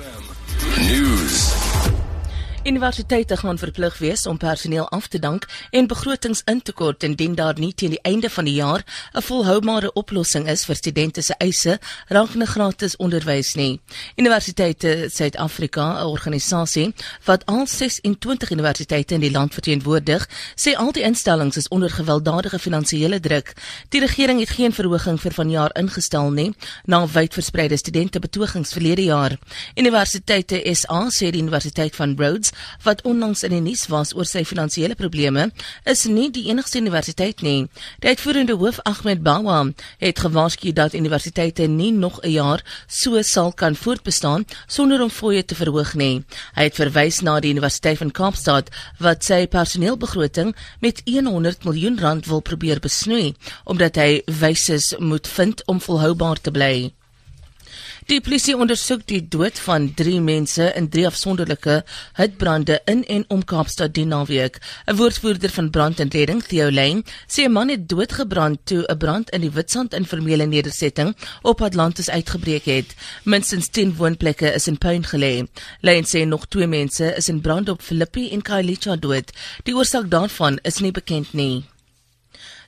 [0.00, 1.59] FM News.
[2.70, 7.34] Universiteite gaan verplig wees om personeel af te dank en begrotings in te kort indien
[7.34, 11.34] daar nie teen die einde van die jaar 'n volhoubare oplossing is vir studente se
[11.38, 11.78] eise
[12.08, 13.80] rakende gratis onderwys nie.
[14.16, 16.94] Universiteite Suid-Afrika, 'n organisasie
[17.24, 22.58] wat al 26 universiteite in die land verteenwoordig, sê al die instellings is onder gewelddadige
[22.58, 23.52] finansiële druk.
[23.88, 29.38] Die regering het geen verhoging vir vanjaar ingestel nie na wydverspreide studente betogings verlede jaar.
[29.74, 34.44] Universiteite SA sê die Universiteit van Rhodes wat onlangs in die nuus was oor sy
[34.44, 35.50] finansiële probleme,
[35.84, 37.68] is nie die enigste universiteit nie.
[38.00, 39.64] Die uitvoerende hoof Ahmed Bawa
[39.98, 45.44] het gewaarsku dat universiteite nie nog 'n jaar so sal kan voortbestaan sonder om fooie
[45.44, 46.24] te verhoog nie.
[46.54, 52.26] Hy het verwys na die Universiteit van Kaapstad wat sy personeelbegroting met 100 miljoen rand
[52.26, 56.99] wil probeer besnoei omdat hy wyse moet vind om volhoubaar te bly.
[58.10, 61.76] Die polisie ondersoek die dood van 3 mense in drie afsonderlike
[62.18, 64.58] hutbrande in en om Kaapstad die naweek.
[64.90, 68.98] 'n Woordvoerder van brand en redding, Theo Lane, sê 'n man het doodgebrand toe 'n
[68.98, 72.94] brand in die Witstrand informele nedersetting op Atlantis uitgebreek het.
[73.24, 75.46] Minstens 10 woonplekke is in puin gelê.
[75.80, 79.30] Lane sê nog 2 mense is in brand op Philippi en Kailicha dood.
[79.62, 81.64] Die oorsaak daarvan is nie bekend nie.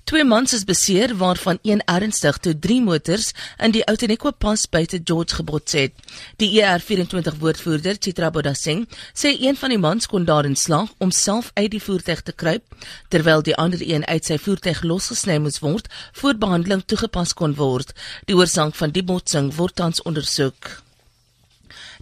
[0.04, 3.30] Twee mans is beseer waarvan een ernstig toe drie motors
[3.62, 5.94] in die Outeneko pas buite George gebots het.
[6.42, 11.50] Die ER24 woordvoerder, Chitra Bodasing, sê een van die mans kon daarin slaag om self
[11.54, 15.88] uit die voertuig te kruip terwyl die ander een uit sy voertuig losgesny moes word
[16.18, 17.94] voor behandeling toegepas kon word.
[18.26, 20.82] Die oorsaak van die botsing word tans ondersoek.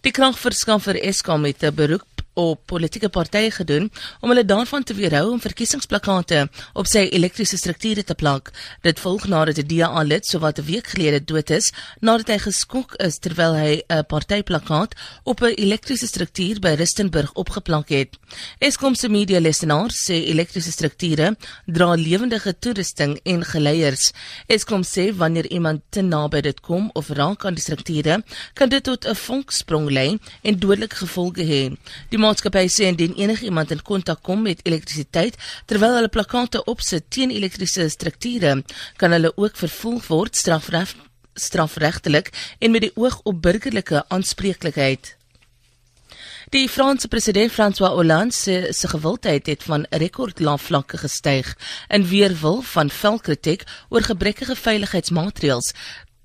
[0.01, 2.10] Die kragverskaffer Eskom het 'n beroep
[2.41, 8.05] op politieke partye gedoen om hulle daarvan te weerhou om verkiesingsplakate op sy elektriese strukture
[8.05, 8.51] te plak.
[8.87, 12.95] Dit volg nadat 'n DA lid sowat 'n week gelede dood is nadat hy geskok
[13.07, 18.17] is terwyl hy 'n partyplakkaat op 'n elektriese struktuur by Rustenburg opgeplak het.
[18.59, 24.13] Eskom se media lesenaar sê elektriese strukture dra lewendige toerusting en geleiers.
[24.47, 28.23] Eskom sê wanneer iemand te naby dit kom of raak aan die strukture,
[28.55, 31.77] kan dit tot 'n vonksprong lei en dodelike gevolge hê.
[32.11, 37.33] Die maatskappy sê indien enigiemand in kontak kom met elektrisiteit terwyl hulle plakkate opsit teen
[37.35, 38.61] elektriese strukture,
[38.97, 40.95] kan hulle ook vervolg word strafreg
[41.35, 45.17] strafregtelik en met die oog op burgerlike aanspreeklikheid.
[46.51, 51.55] Die Franse president François Hollande se, se gewildheid het van rekordlae vlakke gestyg
[51.89, 55.73] in weerwil van velkritiek oor gebrekkige veiligheidsmaatreëls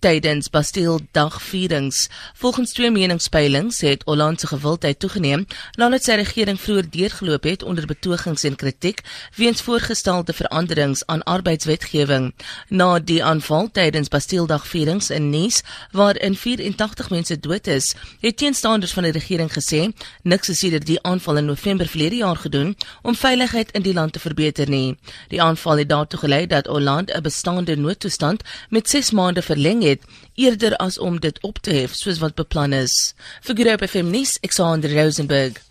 [0.06, 2.10] tydens Bastille Dag vierings.
[2.34, 5.46] Volgens twee meningspeilings het Hollande se gewildheid toegeneem
[5.80, 9.02] nadat sy regering vroeër deurgeloop het onder betogings en kritiek
[9.36, 12.28] weens voorgestelde veranderings aan arbeidswetgewing.
[12.70, 18.38] Na die aanval tydens Bastille Dag vierings in Nice waarin 84 mense dood is, het
[18.38, 19.90] teenstanders van die regering gesê
[20.22, 24.14] niks is sedert die aanval in November verlede jaar gedoen om veiligheid in die land
[24.14, 24.98] te verbeter nie.
[25.34, 29.95] Die aanval het daartoe gelei dat Hollande 'n bestaande noodtoestand met 6 maande verleng het
[30.36, 33.14] eerder as om dit op te hef soos wat beplan is.
[33.42, 35.66] Vir Groep FM nuus, Alexander Rosenburg.